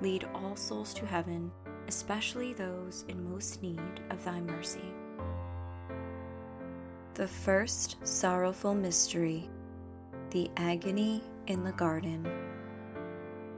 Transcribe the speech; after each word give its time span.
lead 0.00 0.26
all 0.34 0.56
souls 0.56 0.94
to 0.94 1.06
heaven, 1.06 1.50
especially 1.88 2.52
those 2.52 3.04
in 3.08 3.30
most 3.32 3.62
need 3.62 4.00
of 4.10 4.24
thy 4.24 4.40
mercy. 4.40 4.92
The 7.14 7.28
first 7.28 7.96
sorrowful 8.06 8.74
mystery, 8.74 9.48
the 10.30 10.50
agony 10.56 11.22
in 11.46 11.64
the 11.64 11.72
garden. 11.72 12.26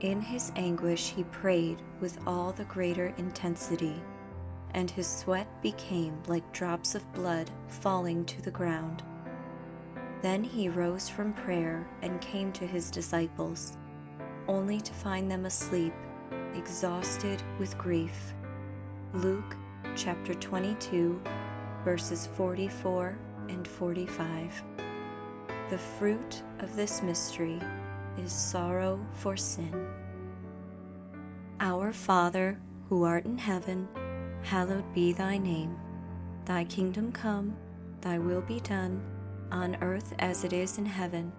In 0.01 0.23
his 0.23 0.51
anguish, 0.57 1.11
he 1.11 1.25
prayed 1.25 1.83
with 2.01 2.19
all 2.27 2.53
the 2.53 2.65
greater 2.65 3.13
intensity, 3.19 4.01
and 4.73 4.91
his 4.91 5.07
sweat 5.07 5.47
became 5.61 6.23
like 6.27 6.51
drops 6.53 6.95
of 6.95 7.13
blood 7.13 7.51
falling 7.69 8.25
to 8.27 8.41
the 8.41 8.51
ground. 8.51 9.03
Then 10.23 10.43
he 10.43 10.69
rose 10.69 11.09
from 11.09 11.33
prayer 11.33 11.87
and 12.03 12.21
came 12.21 12.53
to 12.53 12.67
his 12.67 12.91
disciples, 12.91 13.77
only 14.49 14.81
to 14.81 14.93
find 14.93 15.31
them 15.31 15.45
asleep, 15.45 15.93
exhausted 16.55 17.43
with 17.59 17.77
grief. 17.79 18.33
Luke 19.15 19.57
chapter 19.97 20.35
22, 20.35 21.21
verses 21.85 22.29
44 22.37 23.19
and 23.49 23.67
45. 23.67 24.63
The 25.71 25.79
fruit 25.79 26.43
of 26.61 26.75
this 26.77 27.03
mystery 27.03 27.61
is 28.19 28.33
sorrow 28.33 29.05
for 29.13 29.37
sin. 29.37 29.89
Our 31.61 31.93
Father, 31.93 32.59
who 32.89 33.05
art 33.05 33.25
in 33.25 33.39
heaven, 33.39 33.89
hallowed 34.43 34.93
be 34.95 35.13
thy 35.13 35.39
name. 35.39 35.77
Thy 36.45 36.65
kingdom 36.65 37.13
come, 37.13 37.57
thy 38.01 38.19
will 38.19 38.41
be 38.41 38.61
done, 38.61 39.03
on 39.53 39.77
earth 39.83 40.15
as 40.19 40.45
it 40.45 40.53
is 40.53 40.79
in 40.79 40.87
heaven. 40.87 41.33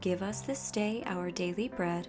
Give 0.00 0.22
us 0.22 0.42
this 0.42 0.70
day 0.70 1.02
our 1.06 1.30
daily 1.30 1.68
bread, 1.68 2.08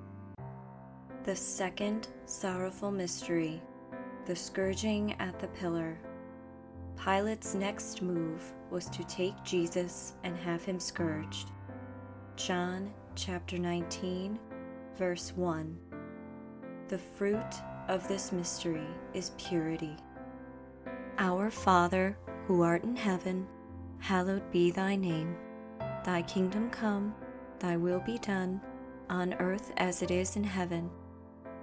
The 1.23 1.35
second 1.35 2.07
sorrowful 2.25 2.89
mystery, 2.89 3.61
the 4.25 4.35
scourging 4.35 5.13
at 5.19 5.39
the 5.39 5.49
pillar. 5.49 5.99
Pilate's 6.97 7.53
next 7.53 8.01
move 8.01 8.41
was 8.71 8.89
to 8.89 9.03
take 9.03 9.43
Jesus 9.43 10.13
and 10.23 10.35
have 10.37 10.65
him 10.65 10.79
scourged. 10.79 11.51
John 12.37 12.91
chapter 13.13 13.59
19, 13.59 14.39
verse 14.97 15.31
1. 15.35 15.77
The 16.87 16.97
fruit 16.97 17.53
of 17.87 18.07
this 18.07 18.31
mystery 18.31 18.87
is 19.13 19.33
purity. 19.37 19.95
Our 21.19 21.51
Father, 21.51 22.17
who 22.47 22.63
art 22.63 22.83
in 22.83 22.95
heaven, 22.95 23.45
hallowed 23.99 24.51
be 24.51 24.71
thy 24.71 24.95
name. 24.95 25.35
Thy 26.03 26.23
kingdom 26.23 26.71
come, 26.71 27.13
thy 27.59 27.77
will 27.77 27.99
be 27.99 28.17
done, 28.17 28.59
on 29.07 29.35
earth 29.35 29.71
as 29.77 30.01
it 30.01 30.09
is 30.09 30.35
in 30.35 30.43
heaven. 30.43 30.89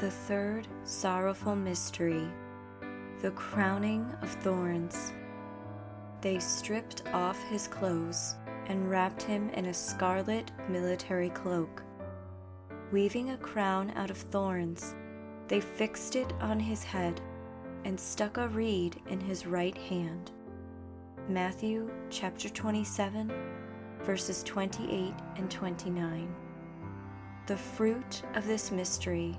The 0.00 0.10
third 0.10 0.66
sorrowful 0.84 1.54
mystery, 1.54 2.26
the 3.20 3.32
crowning 3.32 4.10
of 4.22 4.30
thorns. 4.30 5.12
They 6.22 6.38
stripped 6.38 7.02
off 7.12 7.38
his 7.50 7.68
clothes 7.68 8.34
and 8.68 8.88
wrapped 8.88 9.20
him 9.20 9.50
in 9.50 9.66
a 9.66 9.74
scarlet 9.74 10.52
military 10.70 11.28
cloak. 11.28 11.82
Weaving 12.90 13.32
a 13.32 13.36
crown 13.36 13.92
out 13.94 14.10
of 14.10 14.16
thorns, 14.16 14.94
they 15.48 15.60
fixed 15.60 16.16
it 16.16 16.32
on 16.40 16.58
his 16.58 16.82
head 16.82 17.20
and 17.84 18.00
stuck 18.00 18.38
a 18.38 18.48
reed 18.48 19.02
in 19.10 19.20
his 19.20 19.44
right 19.44 19.76
hand. 19.76 20.30
Matthew 21.28 21.90
chapter 22.08 22.48
27, 22.48 23.30
verses 24.04 24.42
28 24.44 25.12
and 25.36 25.50
29. 25.50 26.34
The 27.46 27.56
fruit 27.58 28.22
of 28.34 28.46
this 28.46 28.70
mystery 28.70 29.38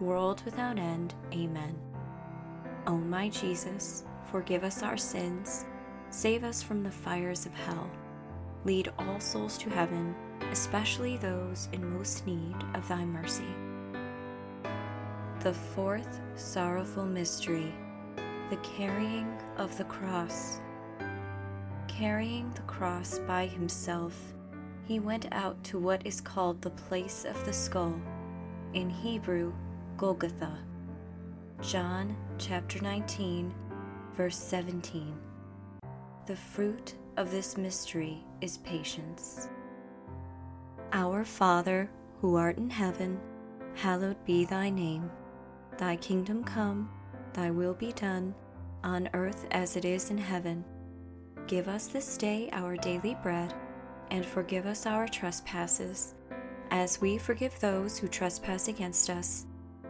world 0.00 0.42
without 0.44 0.78
end. 0.78 1.14
Amen. 1.32 1.74
O 2.86 2.96
my 2.96 3.28
Jesus, 3.28 4.04
forgive 4.30 4.64
us 4.64 4.82
our 4.82 4.96
sins, 4.96 5.64
save 6.10 6.44
us 6.44 6.62
from 6.62 6.82
the 6.82 6.90
fires 6.90 7.46
of 7.46 7.54
hell, 7.54 7.90
lead 8.64 8.92
all 8.98 9.20
souls 9.20 9.56
to 9.58 9.70
heaven, 9.70 10.14
especially 10.50 11.16
those 11.16 11.68
in 11.72 11.98
most 11.98 12.26
need 12.26 12.56
of 12.74 12.86
thy 12.88 13.04
mercy. 13.04 13.54
The 15.40 15.54
fourth 15.54 16.20
sorrowful 16.36 17.06
mystery, 17.06 17.72
the 18.50 18.56
carrying 18.58 19.38
of 19.56 19.76
the 19.78 19.84
cross. 19.84 20.60
Carrying 21.88 22.50
the 22.52 22.62
cross 22.62 23.18
by 23.20 23.46
himself, 23.46 24.34
he 24.86 24.98
went 24.98 25.26
out 25.32 25.62
to 25.64 25.78
what 25.78 26.06
is 26.06 26.20
called 26.20 26.60
the 26.60 26.70
place 26.70 27.24
of 27.24 27.42
the 27.44 27.52
skull, 27.52 27.98
in 28.74 28.90
Hebrew, 28.90 29.52
Golgotha. 29.96 30.58
John 31.62 32.16
chapter 32.36 32.80
19, 32.80 33.54
verse 34.16 34.36
17. 34.36 35.16
The 36.26 36.34
fruit 36.34 36.94
of 37.16 37.30
this 37.30 37.56
mystery 37.56 38.24
is 38.40 38.58
patience. 38.58 39.48
Our 40.92 41.24
Father, 41.24 41.88
who 42.20 42.34
art 42.34 42.58
in 42.58 42.70
heaven, 42.70 43.20
hallowed 43.74 44.16
be 44.24 44.44
thy 44.44 44.68
name. 44.68 45.10
Thy 45.78 45.94
kingdom 45.94 46.42
come, 46.42 46.90
thy 47.32 47.52
will 47.52 47.74
be 47.74 47.92
done, 47.92 48.34
on 48.82 49.08
earth 49.14 49.46
as 49.52 49.76
it 49.76 49.84
is 49.84 50.10
in 50.10 50.18
heaven. 50.18 50.64
Give 51.46 51.68
us 51.68 51.86
this 51.86 52.16
day 52.16 52.48
our 52.52 52.76
daily 52.76 53.16
bread, 53.22 53.54
and 54.10 54.26
forgive 54.26 54.66
us 54.66 54.86
our 54.86 55.06
trespasses, 55.06 56.14
as 56.72 57.00
we 57.00 57.16
forgive 57.16 57.60
those 57.60 57.96
who 57.96 58.08
trespass 58.08 58.66
against 58.66 59.08
us. 59.08 59.46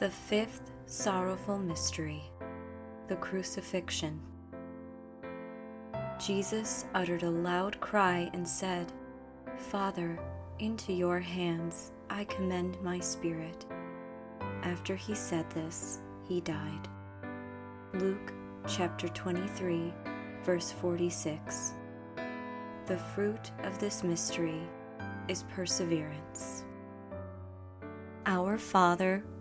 The 0.00 0.08
fifth 0.08 0.70
sorrowful 0.86 1.58
mystery, 1.58 2.22
the 3.08 3.16
crucifixion. 3.16 4.18
Jesus 6.18 6.86
uttered 6.94 7.22
a 7.22 7.30
loud 7.30 7.78
cry 7.80 8.30
and 8.32 8.48
said, 8.48 8.94
Father, 9.58 10.18
into 10.58 10.94
your 10.94 11.20
hands 11.20 11.92
I 12.08 12.24
commend 12.24 12.78
my 12.82 12.98
spirit. 12.98 13.66
After 14.62 14.96
he 14.96 15.14
said 15.14 15.50
this, 15.50 16.00
he 16.26 16.40
died. 16.40 16.88
Luke 17.92 18.32
chapter 18.66 19.06
23 19.06 19.92
verse 20.44 20.72
46. 20.72 21.74
The 22.86 22.96
fruit 23.14 23.50
of 23.64 23.78
this 23.78 24.02
mystery 24.02 24.62
is 25.28 25.42
perseverance. 25.54 26.64
Our 28.24 28.56
Father, 28.56 29.22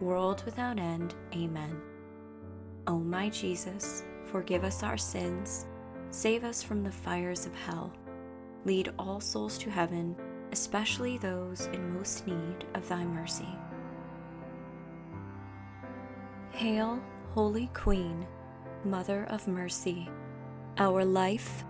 world 0.00 0.42
without 0.44 0.78
end. 0.78 1.14
Amen. 1.34 1.80
O 2.86 2.98
my 2.98 3.28
Jesus, 3.30 4.04
forgive 4.26 4.64
us 4.64 4.82
our 4.82 4.96
sins, 4.96 5.66
save 6.10 6.44
us 6.44 6.62
from 6.62 6.82
the 6.82 6.92
fires 6.92 7.46
of 7.46 7.54
hell, 7.54 7.92
lead 8.64 8.92
all 8.98 9.20
souls 9.20 9.58
to 9.58 9.70
heaven, 9.70 10.14
especially 10.52 11.18
those 11.18 11.66
in 11.72 11.94
most 11.94 12.26
need 12.26 12.64
of 12.74 12.88
thy 12.88 13.04
mercy. 13.04 13.48
Hail, 16.50 17.02
Holy 17.34 17.68
Queen, 17.74 18.26
Mother 18.84 19.24
of 19.30 19.46
Mercy, 19.48 20.08
our 20.78 21.04
life, 21.04 21.64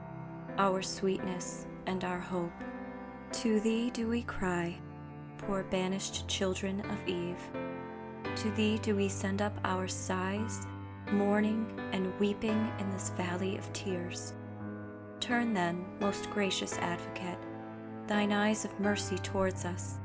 our 0.59 0.83
sweetness, 0.83 1.67
and 1.87 2.05
our 2.05 2.21
hope. 2.21 2.53
To 3.33 3.61
thee 3.61 3.91
do 3.91 4.09
we 4.09 4.23
cry, 4.23 4.79
poor 5.39 5.65
banished 5.65 6.29
children 6.29 6.81
of 6.91 7.09
Eve. 7.09 7.41
To 8.35 8.51
thee 8.51 8.79
do 8.79 8.95
we 8.95 9.09
send 9.09 9.43
up 9.43 9.59
our 9.65 9.89
sighs, 9.89 10.67
mourning 11.11 11.67
and 11.93 12.19
weeping 12.19 12.73
in 12.79 12.91
this 12.91 13.11
valley 13.11 13.57
of 13.57 13.73
tears. 13.73 14.35
Turn 15.21 15.55
then, 15.55 15.85
most 16.01 16.31
gracious 16.31 16.77
advocate, 16.79 17.39
thine 18.07 18.33
eyes 18.33 18.65
of 18.65 18.79
mercy 18.79 19.17
towards 19.19 19.65
us, 19.65 19.99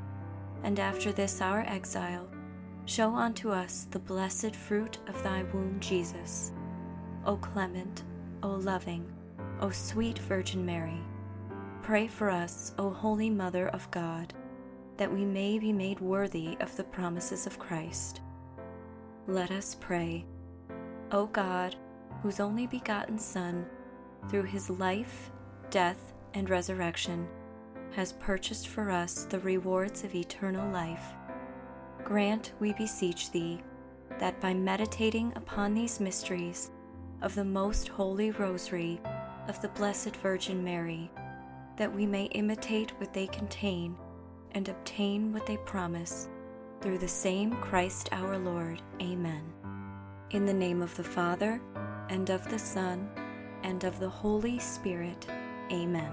and 0.62 0.80
after 0.80 1.12
this 1.12 1.40
our 1.40 1.60
exile, 1.60 2.28
show 2.86 3.14
unto 3.14 3.50
us 3.50 3.86
the 3.90 3.98
blessed 3.98 4.56
fruit 4.56 4.98
of 5.08 5.22
thy 5.22 5.42
womb, 5.52 5.78
Jesus. 5.80 6.52
O 7.24 7.36
clement, 7.36 8.04
O 8.42 8.50
loving, 8.50 9.04
O 9.60 9.70
sweet 9.70 10.18
Virgin 10.18 10.64
Mary, 10.64 11.00
pray 11.82 12.08
for 12.08 12.30
us, 12.30 12.72
O 12.78 12.90
Holy 12.90 13.30
Mother 13.30 13.68
of 13.68 13.90
God 13.90 14.34
that 14.96 15.12
we 15.12 15.24
may 15.24 15.58
be 15.58 15.72
made 15.72 16.00
worthy 16.00 16.56
of 16.60 16.76
the 16.76 16.84
promises 16.84 17.46
of 17.46 17.58
Christ. 17.58 18.20
Let 19.26 19.50
us 19.50 19.76
pray. 19.80 20.24
O 21.10 21.26
God, 21.26 21.76
whose 22.22 22.40
only 22.40 22.66
begotten 22.66 23.18
Son, 23.18 23.66
through 24.28 24.44
his 24.44 24.70
life, 24.70 25.30
death, 25.70 26.12
and 26.34 26.48
resurrection, 26.48 27.26
has 27.92 28.12
purchased 28.14 28.68
for 28.68 28.90
us 28.90 29.24
the 29.24 29.40
rewards 29.40 30.04
of 30.04 30.14
eternal 30.14 30.70
life, 30.72 31.14
grant, 32.04 32.52
we 32.58 32.72
beseech 32.74 33.30
thee, 33.30 33.60
that 34.18 34.40
by 34.40 34.54
meditating 34.54 35.32
upon 35.36 35.74
these 35.74 36.00
mysteries 36.00 36.70
of 37.22 37.34
the 37.34 37.44
most 37.44 37.88
holy 37.88 38.30
rosary 38.30 39.00
of 39.48 39.60
the 39.62 39.68
Blessed 39.68 40.16
Virgin 40.16 40.62
Mary, 40.62 41.10
that 41.76 41.92
we 41.92 42.06
may 42.06 42.24
imitate 42.26 42.90
what 42.98 43.12
they 43.12 43.26
contain 43.28 43.96
and 44.52 44.68
obtain 44.68 45.32
what 45.32 45.46
they 45.46 45.56
promise. 45.58 46.28
Through 46.80 46.98
the 46.98 47.08
same 47.08 47.52
Christ 47.56 48.08
our 48.12 48.38
Lord. 48.38 48.82
Amen. 49.00 49.42
In 50.30 50.46
the 50.46 50.54
name 50.54 50.82
of 50.82 50.96
the 50.96 51.04
Father, 51.04 51.60
and 52.08 52.30
of 52.30 52.48
the 52.50 52.58
Son, 52.58 53.08
and 53.62 53.84
of 53.84 54.00
the 54.00 54.08
Holy 54.08 54.58
Spirit. 54.58 55.26
Amen. 55.70 56.12